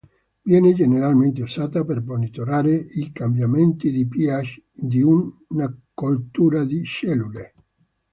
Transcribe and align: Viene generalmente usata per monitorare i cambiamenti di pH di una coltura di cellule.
Viene 0.41 0.73
generalmente 0.73 1.43
usata 1.43 1.83
per 1.85 2.01
monitorare 2.03 2.73
i 2.73 3.11
cambiamenti 3.11 3.91
di 3.91 4.07
pH 4.07 4.63
di 4.71 4.99
una 5.03 5.71
coltura 5.93 6.63
di 6.63 6.83
cellule. 6.83 7.53